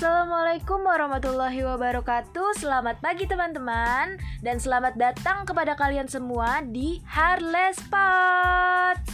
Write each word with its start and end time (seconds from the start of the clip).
Assalamualaikum 0.00 0.80
warahmatullahi 0.80 1.60
wabarakatuh. 1.60 2.56
Selamat 2.56 2.96
pagi 3.04 3.28
teman-teman. 3.28 4.16
Dan 4.40 4.56
selamat 4.56 4.96
datang 4.96 5.44
kepada 5.44 5.76
kalian 5.76 6.08
semua 6.08 6.64
di 6.64 7.04
Harless 7.04 7.84
Spots 7.84 9.12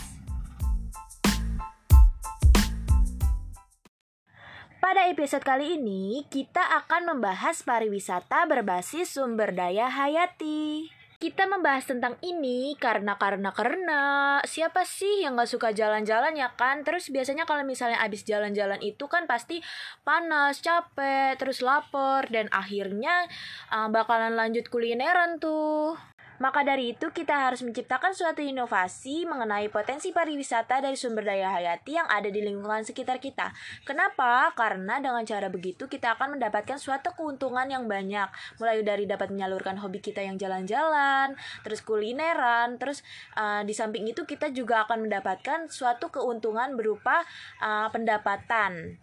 Pada 4.78 5.10
episode 5.10 5.42
kali 5.42 5.74
ini, 5.74 6.22
kita 6.30 6.62
akan 6.62 7.18
membahas 7.18 7.66
pariwisata 7.66 8.46
berbasis 8.46 9.10
sumber 9.10 9.58
daya 9.58 9.90
hayati. 9.90 10.94
Kita 11.26 11.42
membahas 11.42 11.82
tentang 11.90 12.14
ini 12.22 12.78
karena 12.78 13.18
karena 13.18 13.50
karena 13.50 14.00
siapa 14.46 14.86
sih 14.86 15.26
yang 15.26 15.34
nggak 15.34 15.50
suka 15.50 15.74
jalan-jalan 15.74 16.38
ya 16.38 16.54
kan? 16.54 16.86
Terus 16.86 17.10
biasanya 17.10 17.42
kalau 17.50 17.66
misalnya 17.66 17.98
abis 17.98 18.22
jalan-jalan 18.22 18.78
itu 18.78 19.10
kan 19.10 19.26
pasti 19.26 19.58
panas, 20.06 20.62
capek, 20.62 21.34
terus 21.34 21.66
lapar 21.66 22.30
dan 22.30 22.46
akhirnya 22.54 23.26
uh, 23.74 23.90
bakalan 23.90 24.38
lanjut 24.38 24.70
kulineran 24.70 25.42
tuh. 25.42 25.98
Maka 26.38 26.62
dari 26.62 26.92
itu 26.92 27.08
kita 27.10 27.48
harus 27.48 27.64
menciptakan 27.64 28.12
suatu 28.12 28.44
inovasi 28.44 29.24
mengenai 29.24 29.72
potensi 29.72 30.12
pariwisata 30.12 30.84
dari 30.84 30.94
sumber 30.94 31.24
daya 31.24 31.52
hayati 31.56 31.96
yang 31.96 32.08
ada 32.08 32.28
di 32.28 32.44
lingkungan 32.44 32.84
sekitar 32.84 33.18
kita. 33.18 33.52
Kenapa? 33.88 34.52
Karena 34.52 35.00
dengan 35.00 35.24
cara 35.24 35.48
begitu 35.48 35.88
kita 35.88 36.18
akan 36.18 36.36
mendapatkan 36.36 36.76
suatu 36.76 37.16
keuntungan 37.16 37.66
yang 37.66 37.88
banyak. 37.88 38.28
Mulai 38.60 38.84
dari 38.84 39.04
dapat 39.08 39.32
menyalurkan 39.32 39.80
hobi 39.80 40.04
kita 40.04 40.20
yang 40.20 40.36
jalan-jalan, 40.36 41.34
terus 41.64 41.80
kulineran, 41.80 42.76
terus 42.76 43.00
uh, 43.34 43.64
di 43.64 43.72
samping 43.72 44.04
itu 44.06 44.28
kita 44.28 44.52
juga 44.52 44.84
akan 44.84 45.08
mendapatkan 45.08 45.72
suatu 45.72 46.12
keuntungan 46.12 46.76
berupa 46.76 47.24
uh, 47.64 47.88
pendapatan. 47.88 49.00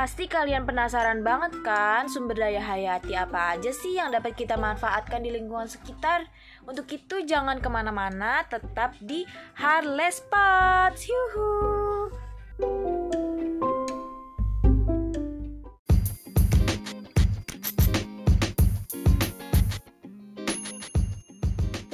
Pasti 0.00 0.32
kalian 0.32 0.64
penasaran 0.64 1.20
banget 1.20 1.60
kan 1.60 2.08
sumber 2.08 2.32
daya 2.32 2.56
hayati 2.56 3.12
apa 3.12 3.52
aja 3.52 3.68
sih 3.68 4.00
yang 4.00 4.08
dapat 4.08 4.32
kita 4.32 4.56
manfaatkan 4.56 5.20
di 5.20 5.28
lingkungan 5.28 5.68
sekitar? 5.68 6.24
Untuk 6.64 6.88
itu 6.88 7.20
jangan 7.28 7.60
ke 7.60 7.68
mana-mana, 7.68 8.40
tetap 8.48 8.96
di 8.96 9.28
Harless 9.60 10.24
Spots. 10.24 11.04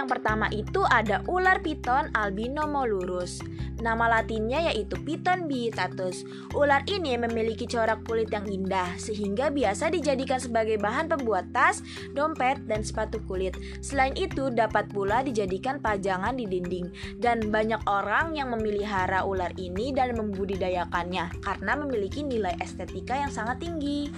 Yang 0.03 0.11
pertama 0.11 0.51
itu 0.51 0.83
ada 0.91 1.23
ular 1.31 1.63
piton 1.63 2.11
albino 2.19 2.67
molurus. 2.67 3.39
Nama 3.79 4.19
latinnya 4.19 4.71
yaitu 4.71 4.95
Piton 5.03 5.51
bistatus. 5.51 6.23
Ular 6.55 6.87
ini 6.87 7.19
memiliki 7.19 7.67
corak 7.67 8.07
kulit 8.07 8.31
yang 8.31 8.47
indah 8.47 8.95
sehingga 8.95 9.51
biasa 9.51 9.91
dijadikan 9.91 10.39
sebagai 10.39 10.79
bahan 10.79 11.11
pembuat 11.11 11.51
tas, 11.51 11.83
dompet, 12.15 12.63
dan 12.71 12.87
sepatu 12.87 13.19
kulit. 13.27 13.55
Selain 13.83 14.15
itu 14.15 14.55
dapat 14.55 14.87
pula 14.91 15.27
dijadikan 15.27 15.83
pajangan 15.83 16.39
di 16.39 16.47
dinding 16.47 17.19
dan 17.19 17.51
banyak 17.51 17.83
orang 17.91 18.39
yang 18.39 18.55
memelihara 18.55 19.27
ular 19.27 19.51
ini 19.59 19.91
dan 19.91 20.15
membudidayakannya 20.15 21.43
karena 21.43 21.73
memiliki 21.75 22.23
nilai 22.23 22.55
estetika 22.63 23.19
yang 23.19 23.35
sangat 23.35 23.63
tinggi. 23.67 24.11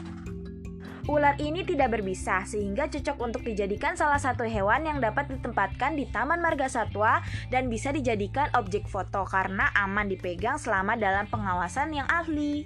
Ular 1.05 1.37
ini 1.37 1.61
tidak 1.69 2.01
berbisa 2.01 2.49
sehingga 2.49 2.89
cocok 2.89 3.21
untuk 3.21 3.45
dijadikan 3.45 3.93
salah 3.93 4.17
satu 4.17 4.41
hewan 4.49 4.89
yang 4.89 5.05
dapat 5.05 5.29
ditempatkan 5.29 6.01
di 6.01 6.09
Taman 6.09 6.41
Marga 6.41 6.65
Satwa 6.65 7.21
dan 7.53 7.69
bisa 7.69 7.93
dijadikan 7.93 8.49
objek 8.57 8.89
foto 8.89 9.29
karena 9.29 9.69
aman 9.77 10.09
dipegang 10.09 10.57
selama 10.57 10.97
dalam 10.97 11.29
pengawasan 11.29 11.93
yang 11.93 12.09
ahli. 12.09 12.65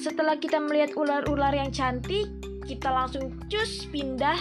Setelah 0.00 0.40
kita 0.40 0.64
melihat 0.64 0.96
ular-ular 0.96 1.52
yang 1.52 1.68
cantik, 1.68 2.24
kita 2.64 2.88
langsung 2.88 3.36
cus 3.52 3.84
pindah 3.92 4.36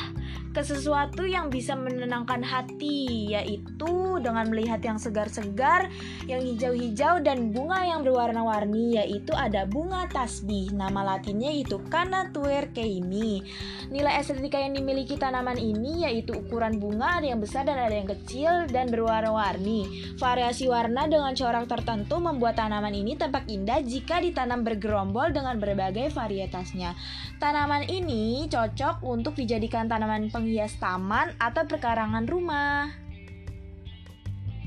ke 0.53 0.61
sesuatu 0.63 1.27
yang 1.27 1.51
bisa 1.51 1.73
menenangkan 1.73 2.45
hati, 2.45 3.33
yaitu 3.35 4.02
dengan 4.23 4.47
melihat 4.47 4.79
yang 4.79 4.95
segar-segar, 4.95 5.91
yang 6.23 6.39
hijau-hijau 6.39 7.19
dan 7.19 7.51
bunga 7.51 7.83
yang 7.83 8.07
berwarna-warni, 8.07 8.95
yaitu 9.01 9.35
ada 9.35 9.67
bunga 9.67 10.07
tasbih. 10.07 10.71
Nama 10.71 11.03
latinnya 11.03 11.51
itu 11.51 11.83
Canatuer 11.91 12.71
keimi. 12.71 13.43
Nilai 13.91 14.23
estetika 14.23 14.55
yang 14.55 14.79
dimiliki 14.79 15.19
tanaman 15.19 15.59
ini 15.59 16.07
yaitu 16.07 16.31
ukuran 16.31 16.79
bunga 16.79 17.19
ada 17.19 17.27
yang 17.27 17.43
besar 17.43 17.67
dan 17.67 17.75
ada 17.75 17.91
yang 17.91 18.07
kecil 18.07 18.65
dan 18.71 18.87
berwarna-warni. 18.87 20.15
Variasi 20.15 20.71
warna 20.71 21.11
dengan 21.11 21.35
corak 21.35 21.67
tertentu 21.67 22.23
membuat 22.23 22.55
tanaman 22.55 22.95
ini 22.95 23.19
tampak 23.19 23.45
indah 23.51 23.83
jika 23.83 24.23
ditanam 24.23 24.63
bergerombol 24.63 25.35
dengan 25.35 25.59
berbagai 25.59 26.15
varietasnya. 26.15 26.95
Tanaman 27.43 27.91
ini 27.91 28.47
cocok 28.47 29.03
untuk 29.03 29.35
dijadikan 29.35 29.91
tanaman 29.91 30.31
peng 30.31 30.43
penghias 30.43 30.75
taman 30.75 31.31
atau 31.39 31.63
perkarangan 31.63 32.27
rumah. 32.27 33.02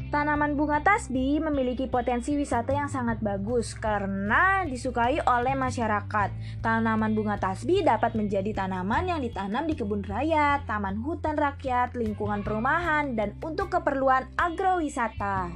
Tanaman 0.07 0.55
bunga 0.55 0.87
tasbih 0.87 1.43
memiliki 1.43 1.91
potensi 1.91 2.39
wisata 2.39 2.71
yang 2.71 2.87
sangat 2.87 3.19
bagus 3.19 3.75
karena 3.75 4.63
disukai 4.63 5.19
oleh 5.19 5.59
masyarakat. 5.59 6.63
Tanaman 6.63 7.11
bunga 7.19 7.35
tasbih 7.43 7.83
dapat 7.83 8.15
menjadi 8.15 8.55
tanaman 8.55 9.11
yang 9.11 9.19
ditanam 9.19 9.67
di 9.67 9.75
kebun 9.75 10.07
raya, 10.07 10.63
taman 10.63 11.03
hutan 11.03 11.35
rakyat, 11.35 11.99
lingkungan 11.99 12.47
perumahan, 12.47 13.19
dan 13.19 13.35
untuk 13.43 13.67
keperluan 13.75 14.31
agrowisata. 14.39 15.51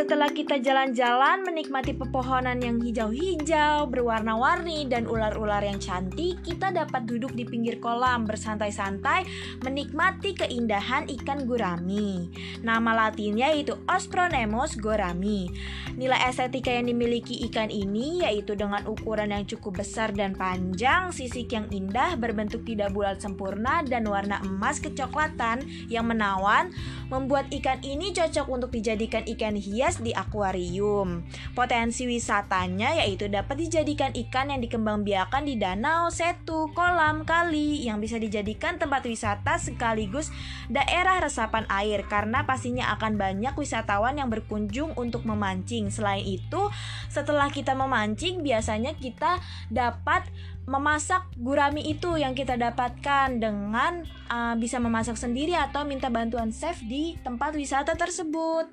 Setelah 0.00 0.32
kita 0.32 0.56
jalan-jalan 0.56 1.44
menikmati 1.44 1.92
pepohonan 1.92 2.56
yang 2.64 2.80
hijau-hijau, 2.80 3.84
berwarna-warni, 3.84 4.88
dan 4.88 5.04
ular-ular 5.04 5.60
yang 5.60 5.76
cantik, 5.76 6.40
kita 6.40 6.72
dapat 6.72 7.04
duduk 7.04 7.36
di 7.36 7.44
pinggir 7.44 7.76
kolam 7.84 8.24
bersantai-santai 8.24 9.28
menikmati 9.60 10.32
keindahan 10.32 11.04
ikan 11.20 11.44
gurami. 11.44 12.32
Nama 12.64 12.96
latinnya 12.96 13.52
yaitu 13.52 13.76
Ostronemos 13.84 14.80
gorami. 14.80 15.52
Nilai 16.00 16.32
estetika 16.32 16.72
yang 16.72 16.88
dimiliki 16.88 17.36
ikan 17.52 17.68
ini 17.68 18.24
yaitu 18.24 18.56
dengan 18.56 18.88
ukuran 18.88 19.36
yang 19.36 19.44
cukup 19.44 19.84
besar 19.84 20.16
dan 20.16 20.32
panjang, 20.32 21.12
sisik 21.12 21.52
yang 21.52 21.68
indah, 21.68 22.16
berbentuk 22.16 22.64
tidak 22.64 22.96
bulat 22.96 23.20
sempurna, 23.20 23.84
dan 23.84 24.08
warna 24.08 24.40
emas 24.48 24.80
kecoklatan 24.80 25.60
yang 25.92 26.08
menawan, 26.08 26.72
membuat 27.12 27.52
ikan 27.52 27.84
ini 27.84 28.16
cocok 28.16 28.48
untuk 28.48 28.72
dijadikan 28.72 29.28
ikan 29.28 29.52
hias 29.60 29.89
di 29.98 30.14
akuarium. 30.14 31.26
Potensi 31.58 32.06
wisatanya 32.06 32.94
yaitu 33.02 33.26
dapat 33.26 33.58
dijadikan 33.66 34.14
ikan 34.14 34.54
yang 34.54 34.62
dikembangbiakan 34.62 35.42
di 35.42 35.58
danau, 35.58 36.06
setu, 36.14 36.70
kolam, 36.70 37.26
kali 37.26 37.82
yang 37.82 37.98
bisa 37.98 38.22
dijadikan 38.22 38.78
tempat 38.78 39.02
wisata 39.02 39.58
sekaligus 39.58 40.30
daerah 40.70 41.18
resapan 41.18 41.66
air 41.66 42.06
karena 42.06 42.46
pastinya 42.46 42.94
akan 42.94 43.18
banyak 43.18 43.56
wisatawan 43.58 44.14
yang 44.20 44.30
berkunjung 44.30 44.94
untuk 44.94 45.26
memancing. 45.26 45.90
Selain 45.90 46.22
itu, 46.22 46.70
setelah 47.10 47.50
kita 47.50 47.74
memancing 47.74 48.46
biasanya 48.46 48.94
kita 48.94 49.42
dapat 49.66 50.22
memasak 50.70 51.26
gurami 51.34 51.82
itu 51.90 52.14
yang 52.14 52.36
kita 52.36 52.54
dapatkan 52.54 53.42
dengan 53.42 54.06
uh, 54.30 54.54
bisa 54.54 54.78
memasak 54.78 55.18
sendiri 55.18 55.58
atau 55.58 55.82
minta 55.82 56.12
bantuan 56.12 56.54
chef 56.54 56.78
di 56.86 57.18
tempat 57.26 57.58
wisata 57.58 57.98
tersebut. 57.98 58.70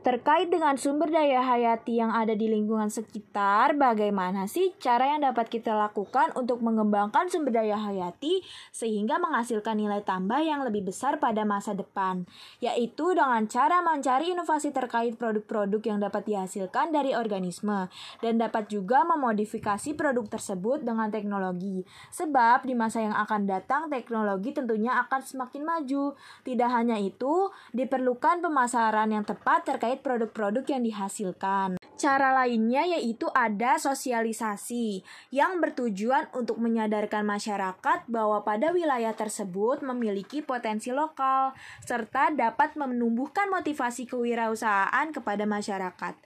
Terkait 0.00 0.48
dengan 0.48 0.80
sumber 0.80 1.12
daya 1.12 1.44
hayati 1.44 2.00
yang 2.00 2.08
ada 2.08 2.32
di 2.32 2.48
lingkungan 2.48 2.88
sekitar, 2.88 3.76
bagaimana 3.76 4.48
sih 4.48 4.72
cara 4.80 5.12
yang 5.12 5.28
dapat 5.28 5.52
kita 5.52 5.76
lakukan 5.76 6.32
untuk 6.40 6.64
mengembangkan 6.64 7.28
sumber 7.28 7.60
daya 7.60 7.76
hayati 7.76 8.40
sehingga 8.72 9.20
menghasilkan 9.20 9.76
nilai 9.76 10.00
tambah 10.00 10.40
yang 10.40 10.64
lebih 10.64 10.88
besar 10.88 11.20
pada 11.20 11.44
masa 11.44 11.76
depan? 11.76 12.24
Yaitu 12.64 13.12
dengan 13.12 13.44
cara 13.44 13.84
mencari 13.84 14.32
inovasi 14.32 14.72
terkait 14.72 15.20
produk-produk 15.20 15.84
yang 15.84 16.00
dapat 16.00 16.24
dihasilkan 16.24 16.96
dari 16.96 17.12
organisme 17.12 17.92
dan 18.24 18.40
dapat 18.40 18.72
juga 18.72 19.04
memodifikasi 19.04 19.92
produk 20.00 20.24
tersebut 20.24 20.80
dengan 20.80 21.12
teknologi. 21.12 21.84
Sebab 22.08 22.64
di 22.64 22.72
masa 22.72 23.04
yang 23.04 23.12
akan 23.12 23.44
datang 23.44 23.92
teknologi 23.92 24.56
tentunya 24.56 24.96
akan 25.04 25.20
semakin 25.20 25.60
maju. 25.60 26.16
Tidak 26.40 26.70
hanya 26.72 26.96
itu, 26.96 27.52
diperlukan 27.76 28.40
pemasaran 28.40 29.12
yang 29.12 29.28
tepat 29.28 29.68
terkait 29.68 29.99
produk-produk 30.00 30.64
yang 30.66 30.82
dihasilkan. 30.82 31.80
Cara 32.00 32.32
lainnya 32.32 32.88
yaitu 32.96 33.28
ada 33.36 33.76
sosialisasi 33.76 35.04
yang 35.28 35.60
bertujuan 35.60 36.32
untuk 36.32 36.56
menyadarkan 36.56 37.20
masyarakat 37.28 38.08
bahwa 38.08 38.40
pada 38.40 38.72
wilayah 38.72 39.12
tersebut 39.12 39.84
memiliki 39.84 40.40
potensi 40.40 40.96
lokal 40.96 41.52
serta 41.84 42.32
dapat 42.32 42.80
menumbuhkan 42.80 43.52
motivasi 43.52 44.08
kewirausahaan 44.08 45.12
kepada 45.12 45.44
masyarakat. 45.44 46.16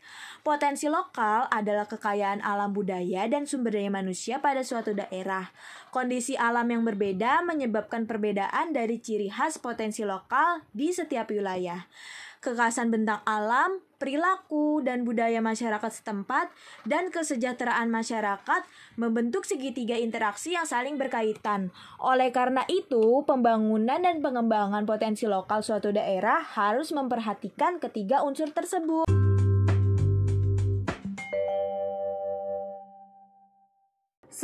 Potensi 0.46 0.86
lokal 0.86 1.50
adalah 1.50 1.90
kekayaan 1.90 2.38
alam 2.46 2.70
budaya 2.70 3.26
dan 3.26 3.42
sumber 3.42 3.74
daya 3.74 3.90
manusia 3.90 4.38
pada 4.38 4.62
suatu 4.62 4.94
daerah. 4.94 5.50
Kondisi 5.90 6.38
alam 6.38 6.70
yang 6.70 6.86
berbeda 6.86 7.42
menyebabkan 7.42 8.06
perbedaan 8.06 8.70
dari 8.70 9.02
ciri 9.02 9.26
khas 9.26 9.58
potensi 9.58 10.06
lokal 10.06 10.62
di 10.70 10.94
setiap 10.94 11.34
wilayah 11.34 11.82
kekhasan 12.44 12.92
bentang 12.92 13.24
alam, 13.24 13.80
perilaku, 13.96 14.84
dan 14.84 15.08
budaya 15.08 15.40
masyarakat 15.40 15.88
setempat, 15.88 16.52
dan 16.84 17.08
kesejahteraan 17.08 17.88
masyarakat 17.88 18.68
membentuk 19.00 19.48
segitiga 19.48 19.96
interaksi 19.96 20.52
yang 20.52 20.68
saling 20.68 21.00
berkaitan. 21.00 21.72
Oleh 21.96 22.28
karena 22.28 22.68
itu, 22.68 23.24
pembangunan 23.24 24.04
dan 24.04 24.20
pengembangan 24.20 24.84
potensi 24.84 25.24
lokal 25.24 25.64
suatu 25.64 25.88
daerah 25.88 26.44
harus 26.44 26.92
memperhatikan 26.92 27.80
ketiga 27.80 28.20
unsur 28.20 28.52
tersebut. 28.52 29.23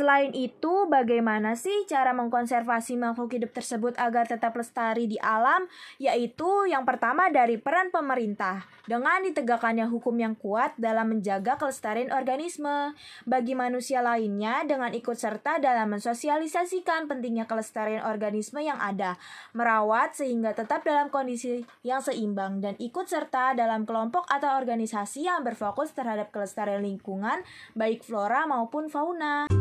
Selain 0.01 0.33
itu, 0.33 0.89
bagaimana 0.89 1.53
sih 1.53 1.85
cara 1.85 2.09
mengkonservasi 2.17 2.97
makhluk 2.97 3.37
hidup 3.37 3.53
tersebut 3.53 3.93
agar 4.01 4.25
tetap 4.25 4.57
lestari 4.57 5.05
di 5.05 5.21
alam? 5.21 5.69
Yaitu 6.01 6.49
yang 6.65 6.89
pertama 6.89 7.29
dari 7.29 7.61
peran 7.61 7.93
pemerintah 7.93 8.65
dengan 8.89 9.21
ditegakkannya 9.21 9.85
hukum 9.85 10.17
yang 10.17 10.33
kuat 10.33 10.73
dalam 10.81 11.13
menjaga 11.13 11.61
kelestarian 11.61 12.09
organisme. 12.09 12.97
Bagi 13.29 13.53
manusia 13.53 14.01
lainnya 14.01 14.65
dengan 14.65 14.89
ikut 14.89 15.13
serta 15.13 15.61
dalam 15.61 15.93
mensosialisasikan 15.93 17.05
pentingnya 17.05 17.45
kelestarian 17.45 18.01
organisme 18.01 18.57
yang 18.57 18.81
ada, 18.81 19.21
merawat 19.53 20.17
sehingga 20.17 20.57
tetap 20.57 20.81
dalam 20.81 21.13
kondisi 21.13 21.61
yang 21.85 22.01
seimbang 22.01 22.57
dan 22.57 22.73
ikut 22.81 23.05
serta 23.05 23.53
dalam 23.53 23.85
kelompok 23.85 24.25
atau 24.33 24.49
organisasi 24.57 25.29
yang 25.29 25.45
berfokus 25.45 25.93
terhadap 25.93 26.33
kelestarian 26.33 26.81
lingkungan 26.81 27.45
baik 27.77 28.01
flora 28.01 28.49
maupun 28.49 28.89
fauna. 28.89 29.60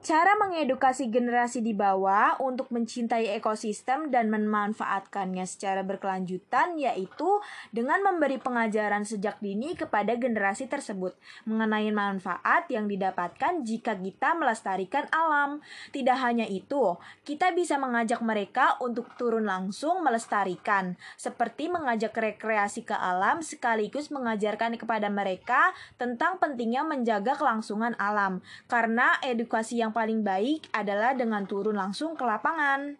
Cara 0.00 0.32
mengedukasi 0.32 1.12
generasi 1.12 1.60
di 1.60 1.76
bawah 1.76 2.40
untuk 2.40 2.72
mencintai 2.72 3.36
ekosistem 3.36 4.08
dan 4.08 4.32
memanfaatkannya 4.32 5.44
secara 5.44 5.84
berkelanjutan 5.84 6.80
yaitu 6.80 7.28
dengan 7.68 8.00
memberi 8.00 8.40
pengajaran 8.40 9.04
sejak 9.04 9.36
dini 9.44 9.76
kepada 9.76 10.16
generasi 10.16 10.72
tersebut 10.72 11.12
mengenai 11.44 11.92
manfaat 11.92 12.64
yang 12.72 12.88
didapatkan 12.88 13.60
jika 13.60 13.92
kita 14.00 14.32
melestarikan 14.40 15.04
alam. 15.12 15.60
Tidak 15.92 16.16
hanya 16.16 16.48
itu, 16.48 16.96
kita 17.28 17.52
bisa 17.52 17.76
mengajak 17.76 18.24
mereka 18.24 18.80
untuk 18.80 19.04
turun 19.20 19.44
langsung 19.44 20.00
melestarikan, 20.00 20.96
seperti 21.20 21.68
mengajak 21.68 22.16
rekreasi 22.16 22.88
ke 22.88 22.96
alam 22.96 23.44
sekaligus 23.44 24.08
mengajarkan 24.08 24.80
kepada 24.80 25.12
mereka 25.12 25.76
tentang 26.00 26.40
pentingnya 26.40 26.88
menjaga 26.88 27.36
kelangsungan 27.36 27.92
alam. 28.00 28.40
Karena 28.64 29.20
edukasi 29.20 29.76
yang 29.76 29.89
yang 29.90 29.98
paling 29.98 30.22
baik 30.22 30.70
adalah 30.70 31.18
dengan 31.18 31.50
turun 31.50 31.74
langsung 31.74 32.14
ke 32.14 32.22
lapangan. 32.22 32.94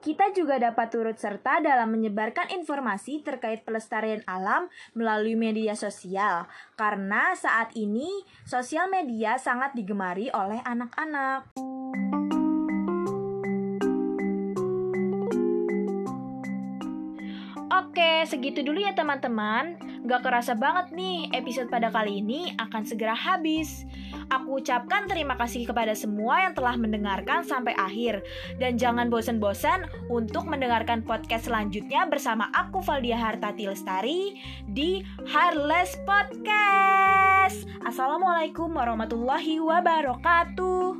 Kita 0.00 0.32
juga 0.32 0.56
dapat 0.56 0.88
turut 0.88 1.20
serta 1.20 1.60
dalam 1.60 1.92
menyebarkan 1.92 2.48
informasi 2.56 3.20
terkait 3.20 3.68
pelestarian 3.68 4.24
alam 4.24 4.72
melalui 4.96 5.36
media 5.36 5.76
sosial, 5.76 6.48
karena 6.80 7.36
saat 7.36 7.76
ini 7.76 8.08
sosial 8.48 8.88
media 8.88 9.36
sangat 9.36 9.76
digemari 9.76 10.32
oleh 10.32 10.64
anak-anak. 10.64 11.52
Oke, 17.68 18.24
segitu 18.24 18.64
dulu 18.64 18.80
ya 18.80 18.96
teman-teman. 18.96 19.76
Gak 20.06 20.24
kerasa 20.24 20.54
banget 20.54 20.94
nih, 20.94 21.28
episode 21.34 21.68
pada 21.68 21.90
kali 21.92 22.24
ini 22.24 22.54
akan 22.56 22.86
segera 22.86 23.12
habis. 23.12 23.84
Aku 24.48 24.64
ucapkan 24.64 25.04
terima 25.04 25.36
kasih 25.36 25.68
kepada 25.68 25.92
semua 25.92 26.40
yang 26.40 26.56
telah 26.56 26.72
mendengarkan 26.72 27.44
sampai 27.44 27.76
akhir. 27.76 28.24
Dan 28.56 28.80
jangan 28.80 29.12
bosan-bosan 29.12 29.84
untuk 30.08 30.48
mendengarkan 30.48 31.04
podcast 31.04 31.52
selanjutnya 31.52 32.08
bersama 32.08 32.48
aku 32.56 32.80
Valdia 32.80 33.20
Hartati 33.20 33.68
Lestari 33.68 34.40
di 34.64 35.04
Harless 35.28 36.00
Podcast. 36.08 37.68
Assalamualaikum 37.84 38.72
warahmatullahi 38.72 39.60
wabarakatuh. 39.60 40.96